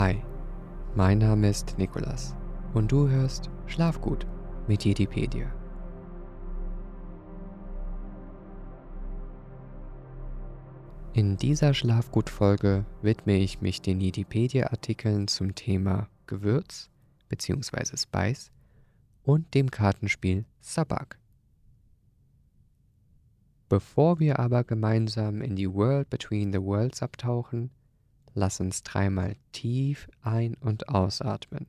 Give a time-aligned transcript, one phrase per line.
[0.00, 0.22] Hi,
[0.94, 2.36] mein Name ist Nikolas
[2.72, 4.28] und du hörst Schlafgut
[4.68, 5.52] mit Jedipedia.
[11.14, 16.90] In dieser Schlafgut-Folge widme ich mich den Jedipedia-Artikeln zum Thema Gewürz
[17.28, 17.96] bzw.
[17.96, 18.52] Spice
[19.24, 21.18] und dem Kartenspiel Sabak.
[23.68, 27.72] Bevor wir aber gemeinsam in die World Between the Worlds abtauchen,
[28.38, 31.66] lass uns dreimal tief ein- und ausatmen.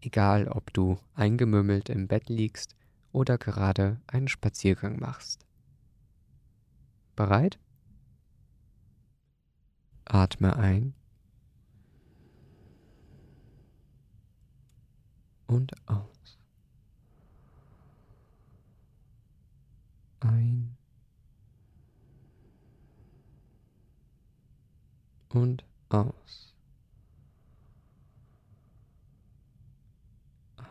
[0.00, 2.76] Egal, ob du eingemümmelt im Bett liegst
[3.10, 5.44] oder gerade einen Spaziergang machst.
[7.16, 7.58] Bereit?
[10.04, 10.94] Atme ein
[15.46, 16.38] und aus.
[20.20, 20.78] Ein
[25.30, 26.54] und aus.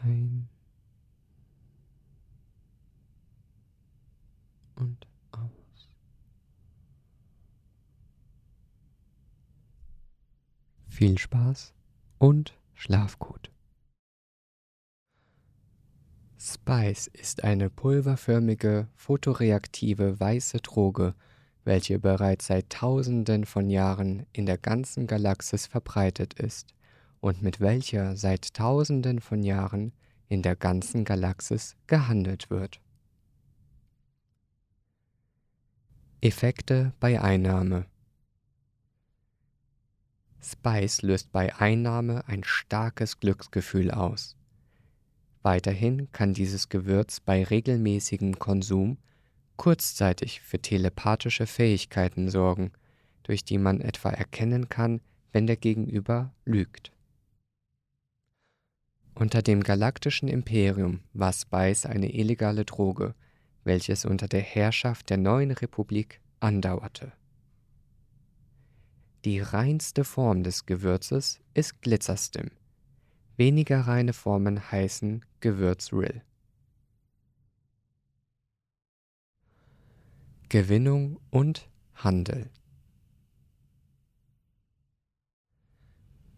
[0.03, 0.47] Ein
[4.75, 5.89] und aus.
[10.88, 11.73] Viel Spaß
[12.19, 13.52] und schlaf gut.
[16.39, 21.13] Spice ist eine pulverförmige, photoreaktive weiße Droge,
[21.67, 26.73] welche bereits seit Tausenden von Jahren in der ganzen Galaxis verbreitet ist
[27.19, 29.91] und mit welcher seit Tausenden von Jahren
[30.29, 32.79] in der ganzen Galaxis gehandelt wird.
[36.21, 37.85] Effekte bei Einnahme
[40.41, 44.38] Spice löst bei Einnahme ein starkes Glücksgefühl aus.
[45.41, 48.97] Weiterhin kann dieses Gewürz bei regelmäßigem Konsum
[49.58, 52.72] kurzzeitig für telepathische Fähigkeiten sorgen,
[53.23, 55.01] durch die man etwa erkennen kann,
[55.31, 56.91] wenn der Gegenüber lügt.
[59.16, 63.16] Unter dem galaktischen Imperium war Spice eine illegale Droge,
[63.63, 67.12] welches unter der Herrschaft der neuen Republik andauerte.
[69.25, 72.51] Die reinste Form des Gewürzes ist Glitzerstim.
[73.35, 76.22] Weniger reine Formen heißen Gewürzrill.
[80.50, 82.50] Gewinnung und Handel.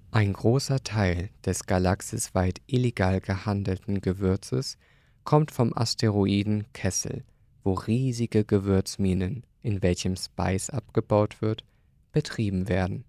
[0.10, 4.80] Ein großer Teil des galaxisweit illegal gehandelten Gewürzes
[5.26, 7.24] kommt vom Asteroiden Kessel,
[7.64, 11.64] wo riesige Gewürzminen, in welchem Spice abgebaut wird,
[12.12, 13.06] betrieben werden.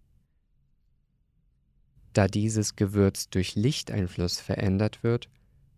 [2.12, 5.30] Da dieses Gewürz durch Lichteinfluss verändert wird,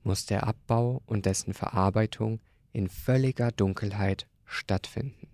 [0.03, 2.41] muss der Abbau und dessen Verarbeitung
[2.73, 5.29] in völliger Dunkelheit stattfinden.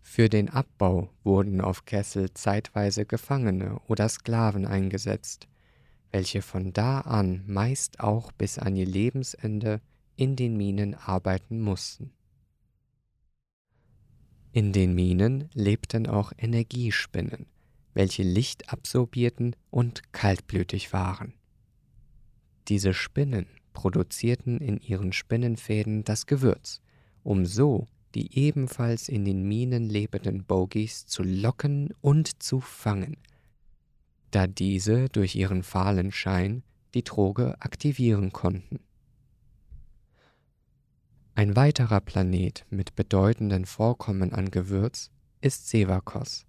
[0.00, 5.48] Für den Abbau wurden auf Kessel zeitweise Gefangene oder Sklaven eingesetzt,
[6.12, 9.80] welche von da an meist auch bis an ihr Lebensende
[10.14, 12.12] in den Minen arbeiten mussten.
[14.52, 17.46] In den Minen lebten auch Energiespinnen,
[17.92, 21.34] welche Licht absorbierten und kaltblütig waren.
[22.68, 26.80] Diese Spinnen produzierten in ihren Spinnenfäden das Gewürz,
[27.22, 33.18] um so die ebenfalls in den Minen lebenden Bogies zu locken und zu fangen,
[34.30, 36.62] da diese durch ihren fahlen Schein
[36.94, 38.78] die Droge aktivieren konnten.
[41.34, 46.46] Ein weiterer Planet mit bedeutenden Vorkommen an Gewürz ist Sevakos.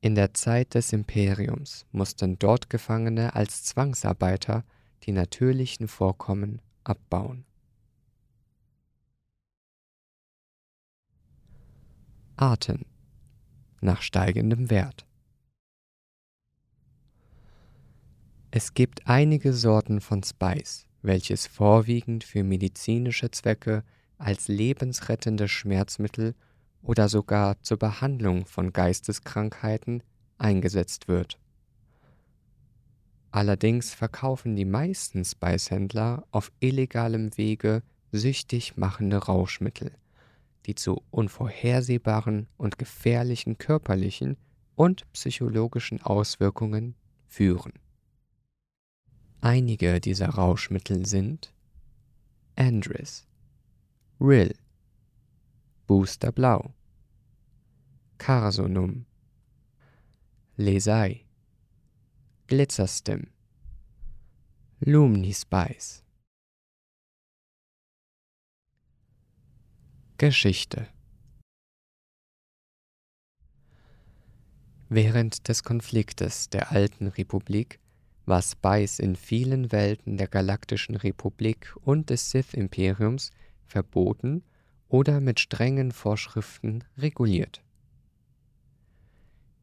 [0.00, 4.64] In der Zeit des Imperiums mussten dort Gefangene als Zwangsarbeiter
[5.06, 7.44] die natürlichen Vorkommen abbauen.
[12.36, 12.84] Arten
[13.80, 15.06] nach steigendem Wert.
[18.50, 23.84] Es gibt einige Sorten von Spice, welches vorwiegend für medizinische Zwecke
[24.16, 26.34] als lebensrettende Schmerzmittel
[26.82, 30.02] oder sogar zur Behandlung von Geisteskrankheiten
[30.38, 31.38] eingesetzt wird.
[33.34, 37.82] Allerdings verkaufen die meisten Spice-Händler auf illegalem Wege
[38.12, 39.90] süchtig machende Rauschmittel,
[40.66, 44.36] die zu unvorhersehbaren und gefährlichen körperlichen
[44.76, 46.94] und psychologischen Auswirkungen
[47.26, 47.72] führen.
[49.40, 51.52] Einige dieser Rauschmittel sind
[52.54, 53.26] Andris,
[54.20, 54.54] Rill,
[55.88, 56.72] Booster Blau,
[58.16, 59.06] Carsonum,
[60.56, 61.23] Lesai,
[62.54, 63.26] Glitzerstim,
[64.78, 66.04] Lumnispice.
[70.18, 70.86] Geschichte
[74.88, 77.80] Während des Konfliktes der Alten Republik
[78.24, 83.32] war Spice in vielen Welten der Galaktischen Republik und des Sith-Imperiums
[83.66, 84.44] verboten
[84.86, 87.64] oder mit strengen Vorschriften reguliert.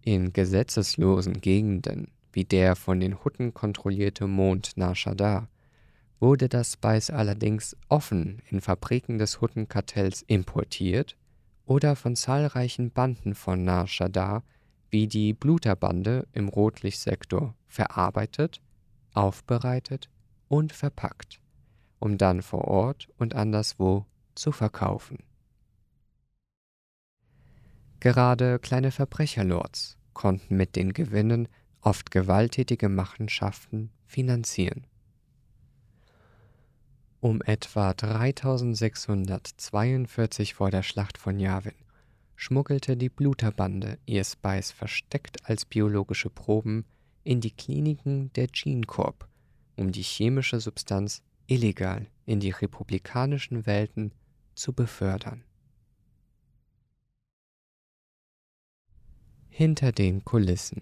[0.01, 5.47] In gesetzeslosen Gegenden, wie der von den Hutten kontrollierte Mond Nar Shaddaa,
[6.19, 11.17] wurde das Spice allerdings offen in Fabriken des Huttenkartells importiert
[11.65, 14.43] oder von zahlreichen Banden von Nar Shaddaa
[14.89, 18.61] wie die Bluterbande im Rotlichtsektor verarbeitet,
[19.13, 20.09] aufbereitet
[20.47, 21.39] und verpackt,
[21.99, 24.05] um dann vor Ort und anderswo
[24.35, 25.19] zu verkaufen.
[28.01, 31.47] Gerade kleine Verbrecherlords konnten mit den Gewinnen
[31.81, 34.85] oft gewalttätige Machenschaften finanzieren.
[37.19, 41.75] Um etwa 3642 vor der Schlacht von Yavin
[42.35, 46.85] schmuggelte die Bluterbande ihr Spice versteckt als biologische Proben
[47.23, 49.27] in die Kliniken der Gene Corp,
[49.75, 54.11] um die chemische Substanz illegal in die republikanischen Welten
[54.55, 55.43] zu befördern.
[59.49, 60.81] Hinter den Kulissen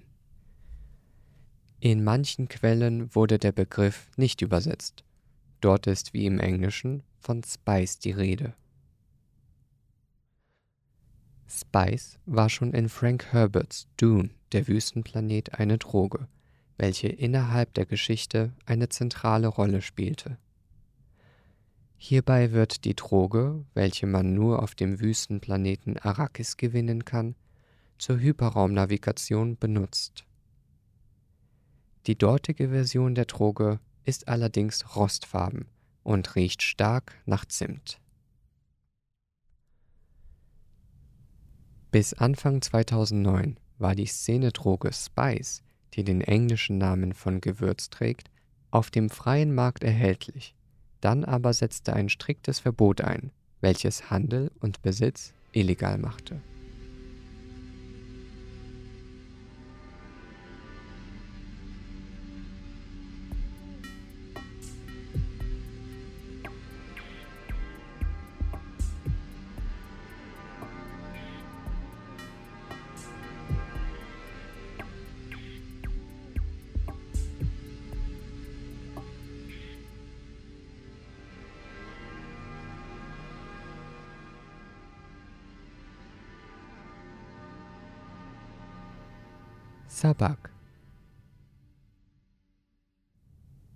[1.81, 5.05] In manchen Quellen wurde der Begriff nicht übersetzt.
[5.61, 8.53] Dort ist wie im Englischen von Spice die Rede.
[11.47, 16.27] Spice war schon in Frank Herberts Dune, der Wüstenplanet, eine Droge,
[16.77, 20.37] welche innerhalb der Geschichte eine zentrale Rolle spielte.
[21.95, 27.35] Hierbei wird die Droge, welche man nur auf dem Wüstenplaneten Arrakis gewinnen kann,
[27.97, 30.25] zur Hyperraumnavigation benutzt.
[32.09, 35.67] Die dortige Version der Droge ist allerdings rostfarben
[36.01, 38.01] und riecht stark nach Zimt.
[41.91, 45.61] Bis Anfang 2009 war die Szenedroge Spice,
[45.93, 48.31] die den englischen Namen von Gewürz trägt,
[48.71, 50.55] auf dem freien Markt erhältlich.
[51.01, 56.41] Dann aber setzte ein striktes Verbot ein, welches Handel und Besitz illegal machte.
[90.01, 90.49] Sabak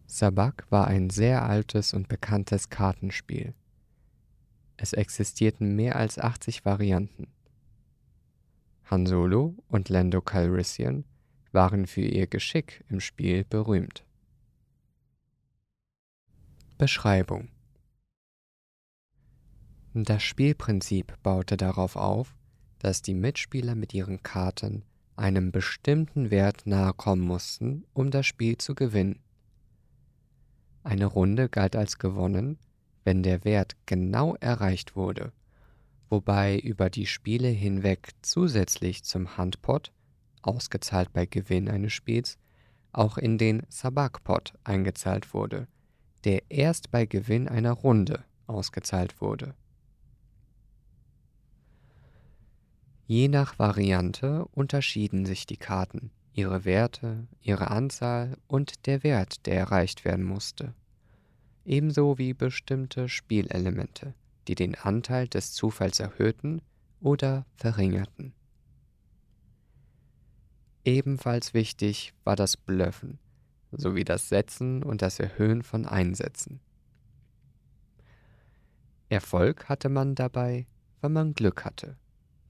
[0.07, 3.53] Sabak war ein sehr altes und bekanntes Kartenspiel.
[4.77, 7.27] Es existierten mehr als 80 Varianten.
[8.89, 11.03] Han Solo und Lando Calrissian
[11.51, 14.05] waren für ihr Geschick im Spiel berühmt.
[16.77, 17.49] Beschreibung
[19.93, 22.33] Das Spielprinzip baute darauf auf,
[22.79, 28.57] dass die Mitspieler mit ihren Karten einem bestimmten Wert nahe kommen mussten, um das Spiel
[28.57, 29.19] zu gewinnen.
[30.83, 32.57] Eine Runde galt als gewonnen,
[33.03, 35.31] wenn der Wert genau erreicht wurde,
[36.09, 39.91] wobei über die Spiele hinweg zusätzlich zum Handpot,
[40.41, 42.37] ausgezahlt bei Gewinn eines Spiels,
[42.91, 45.67] auch in den Sabakpot eingezahlt wurde,
[46.23, 49.55] der erst bei Gewinn einer Runde ausgezahlt wurde.
[53.05, 59.55] Je nach Variante unterschieden sich die Karten, ihre Werte, ihre Anzahl und der Wert, der
[59.55, 60.73] erreicht werden musste.
[61.65, 64.13] Ebenso wie bestimmte Spielelemente,
[64.47, 66.61] die den Anteil des Zufalls erhöhten
[67.01, 68.33] oder verringerten.
[70.85, 73.19] Ebenfalls wichtig war das Blöffen
[73.75, 76.59] sowie das Setzen und das Erhöhen von Einsätzen.
[79.09, 80.67] Erfolg hatte man dabei,
[81.01, 81.97] wenn man Glück hatte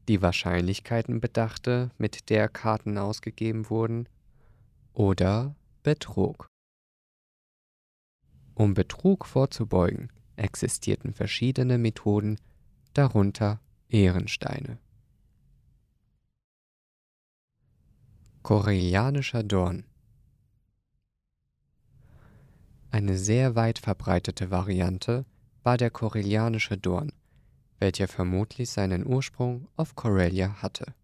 [0.07, 4.07] die Wahrscheinlichkeiten bedachte, mit der Karten ausgegeben wurden,
[4.93, 6.47] oder Betrug.
[8.55, 12.39] Um Betrug vorzubeugen, existierten verschiedene Methoden,
[12.93, 14.77] darunter Ehrensteine.
[18.43, 19.85] Korellianischer Dorn
[22.91, 25.25] Eine sehr weit verbreitete Variante
[25.63, 27.13] war der Korellianische Dorn,
[27.83, 30.95] welcher vermutlich seinen Ursprung auf Corellia hatte.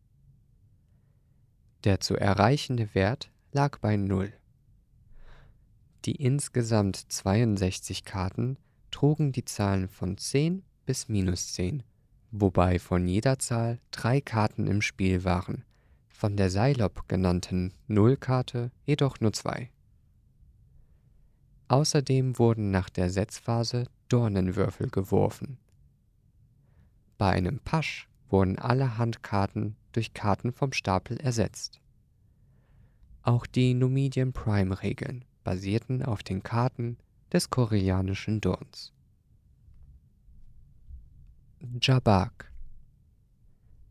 [1.84, 4.32] Der zu erreichende Wert lag bei 0.
[6.06, 8.56] Die insgesamt 62 Karten
[8.92, 11.84] trugen die Zahlen von 10 bis minus 10,
[12.32, 15.66] wobei von jeder Zahl drei Karten im Spiel waren,
[16.08, 19.70] von der Seilop genannten Nullkarte jedoch nur zwei.
[21.68, 25.58] Außerdem wurden nach der Setzphase Dornenwürfel geworfen.
[27.20, 31.82] Bei einem Pasch wurden alle Handkarten durch Karten vom Stapel ersetzt.
[33.24, 36.98] Auch die Numidian Prime-Regeln basierten auf den Karten
[37.34, 38.94] des koreanischen Dorns.
[41.82, 42.54] Jabak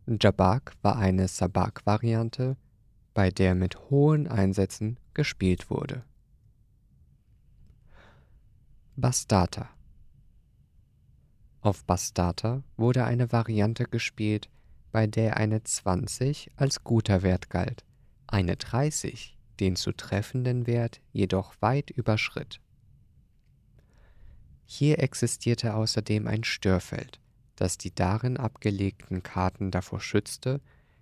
[0.07, 2.57] Jabak war eine Sabak-Variante,
[3.13, 6.03] bei der mit hohen Einsätzen gespielt wurde.
[8.97, 9.69] Bastata
[11.61, 14.49] Auf Bastata wurde eine Variante gespielt,
[14.93, 17.85] bei der eine 20 als guter Wert galt,
[18.27, 22.61] eine 30 den zu treffenden Wert jedoch weit überschritt.
[24.65, 27.21] Hier existierte außerdem ein Störfeld,
[27.57, 30.61] das die darin abgelegten Karten davor schützte,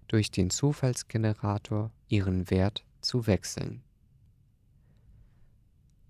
[0.08, 3.82] durch den Zufallsgenerator ihren Wert zu wechseln.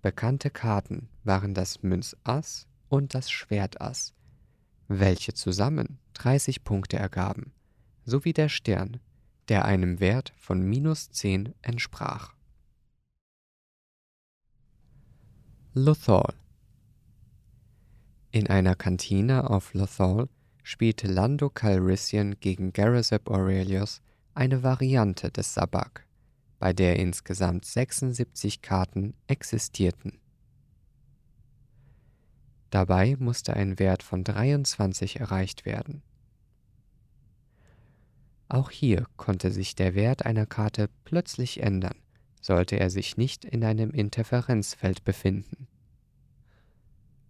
[0.03, 4.15] Bekannte Karten waren das Münzass und das Schwertass,
[4.89, 7.53] welche zusammen 30 Punkte ergaben,
[8.05, 9.01] sowie der Stern,
[9.49, 12.35] der einem Wert von minus 10 entsprach.
[15.75, 16.35] Lothal
[18.31, 20.29] In einer Kantine auf Lothal
[20.63, 24.01] spielte Lando Calrissian gegen Garazep Aurelius
[24.35, 26.07] eine Variante des Sabak,
[26.59, 30.19] bei der insgesamt 76 Karten existierten.
[32.71, 36.03] Dabei musste ein Wert von 23 erreicht werden.
[38.49, 41.97] Auch hier konnte sich der Wert einer Karte plötzlich ändern,
[42.41, 45.67] sollte er sich nicht in einem Interferenzfeld befinden.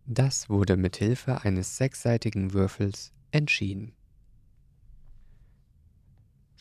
[0.06, 3.92] Das wurde mit Hilfe eines sechsseitigen Würfels entschieden.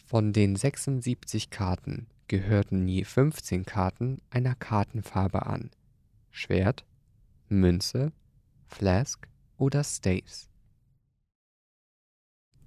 [0.05, 5.69] Von den 76 Karten gehörten je 15 Karten einer Kartenfarbe an.
[6.31, 6.85] Schwert,
[7.49, 8.11] Münze,
[8.67, 10.49] Flask oder Staves.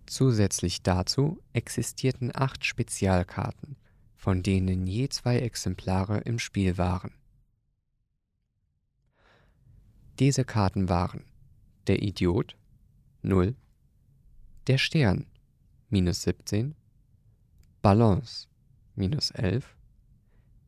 [0.07, 3.77] Zusätzlich dazu existierten acht Spezialkarten,
[4.15, 7.13] von denen je zwei Exemplare im Spiel waren.
[10.19, 11.25] Diese Karten waren
[11.87, 12.57] der Idiot
[13.23, 13.55] 0
[14.67, 15.27] der Stern
[15.91, 16.75] minus 17,
[17.83, 18.49] Balance
[18.97, 19.77] minus 11,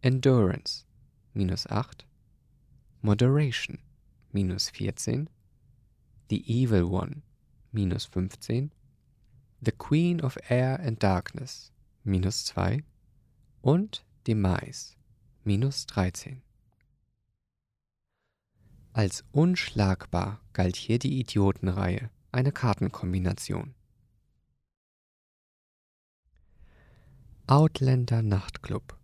[0.02, 0.84] Endurance
[1.34, 2.06] minus 8,
[3.02, 3.78] Moderation
[4.32, 5.28] minus 14,
[6.28, 7.22] The Evil One
[7.72, 8.70] minus 15,
[9.62, 11.72] The Queen of Air and Darkness
[12.04, 12.82] minus 2
[13.62, 14.96] und Demise
[15.44, 16.42] minus 13.
[18.92, 23.74] Als unschlagbar galt hier die Idiotenreihe, eine Kartenkombination.
[27.46, 28.96] Outlander Nachtclub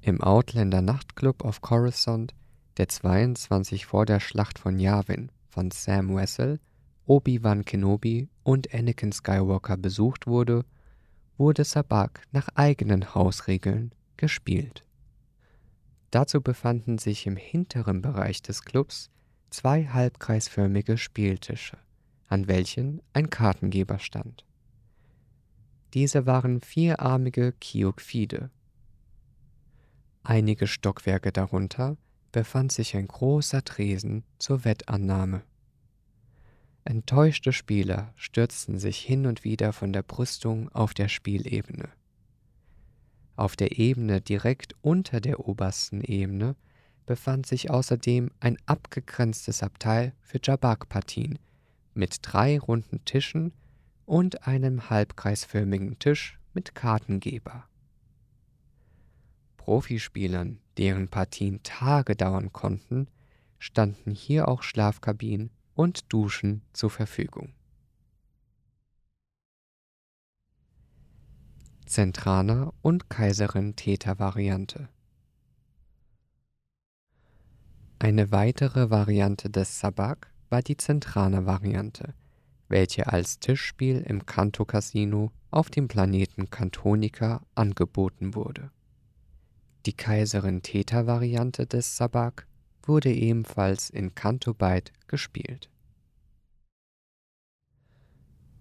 [0.00, 2.34] Im Outlander Nachtclub auf Coruscant,
[2.76, 6.60] der 22 vor der Schlacht von Yavin von Sam Wessel,
[7.06, 10.64] Obi-Wan Kenobi und Anakin Skywalker besucht wurde,
[11.36, 14.84] wurde Sabak nach eigenen Hausregeln gespielt.
[16.10, 19.10] Dazu befanden sich im hinteren Bereich des Clubs
[19.50, 21.78] zwei halbkreisförmige Spieltische,
[22.28, 24.44] an welchen ein Kartengeber stand.
[25.94, 28.50] Diese waren vierarmige Kiokfide.
[30.22, 31.96] Einige Stockwerke darunter
[32.32, 35.42] befand sich ein großer Tresen zur Wettannahme.
[36.84, 41.88] Enttäuschte Spieler stürzten sich hin und wieder von der Brüstung auf der Spielebene.
[43.36, 46.56] Auf der Ebene direkt unter der obersten Ebene
[47.06, 51.38] befand sich außerdem ein abgegrenztes Abteil für Jabak-Partien
[51.94, 53.52] mit drei runden Tischen
[54.06, 57.64] und einem halbkreisförmigen Tisch mit Kartengeber.
[59.56, 63.08] Profispielern, deren Partien Tage dauern konnten,
[63.58, 67.54] standen hier auch Schlafkabinen und Duschen zur Verfügung.
[71.86, 74.88] Zentraner und Kaiserin Theta Variante
[77.98, 82.14] Eine weitere Variante des Sabak war die Zentraner Variante,
[82.68, 88.70] welche als Tischspiel im Kanto Casino auf dem Planeten Kantonica angeboten wurde.
[89.84, 92.46] Die Kaiserin Theta-Variante des Sabak
[92.84, 95.70] wurde ebenfalls in Kanto Byte gespielt.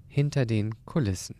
[0.08, 1.36] Hinter den Kulissen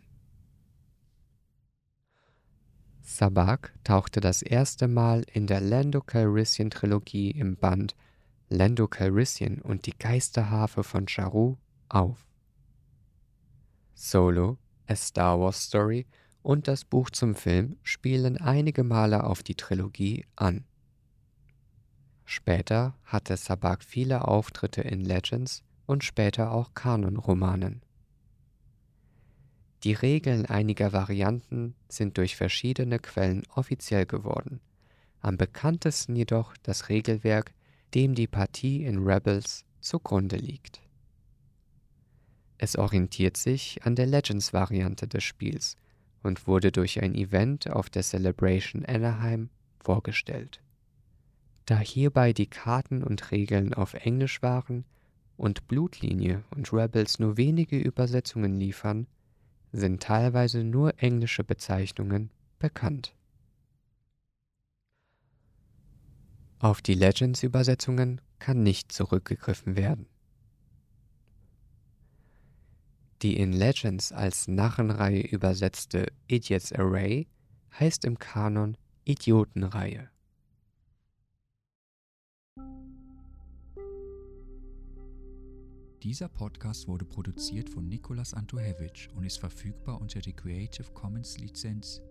[3.02, 7.96] Sabak tauchte das erste Mal in der Lando Calrissian Trilogie im Band
[8.50, 11.58] Lando Calrissian und die Geisterharfe von Charu
[11.90, 12.26] auf.
[13.94, 14.58] Solo,
[14.88, 16.06] A Star Wars Story
[16.44, 20.66] und das Buch zum Film spielen einige Male auf die Trilogie an.
[22.26, 27.82] Später hatte Sabak viele Auftritte in Legends und später auch Kanonromanen.
[29.84, 34.62] Die Regeln einiger Varianten sind durch verschiedene Quellen offiziell geworden,
[35.20, 37.54] am bekanntesten jedoch das Regelwerk,
[37.94, 40.82] dem die Partie in Rebels zugrunde liegt.
[42.58, 45.76] Es orientiert sich an der Legends-Variante des Spiels
[46.24, 49.50] und wurde durch ein Event auf der Celebration Anaheim
[49.80, 50.62] vorgestellt.
[51.66, 54.86] Da hierbei die Karten und Regeln auf Englisch waren
[55.38, 59.08] und Blutlinie und Rebels nur wenige Übersetzungen liefern,
[59.72, 63.16] sind teilweise nur englische Bezeichnungen bekannt.
[66.60, 70.06] Auf die Legends-Übersetzungen kann nicht zurückgegriffen werden.
[73.22, 77.28] Die in Legends als Narrenreihe übersetzte Idiots Array
[77.80, 78.76] heißt im Kanon
[79.06, 80.10] Idiotenreihe.
[86.02, 92.02] Dieser Podcast wurde produziert von Nikolas Antohevich und ist verfügbar unter der Creative Commons Lizenz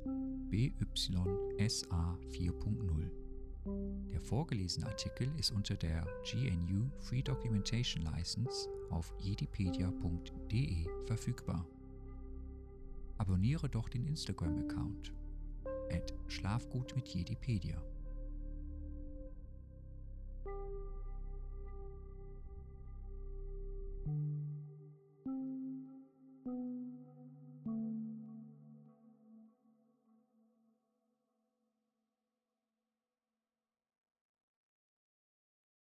[0.49, 3.30] BYSA 4.0.
[3.65, 11.67] Der vorgelesene Artikel ist unter der GNU Free Documentation License auf jedipedia.de verfügbar.
[13.19, 15.13] Abonniere doch den Instagram-Account
[15.93, 17.83] at Schlafgut mit Jedipedia.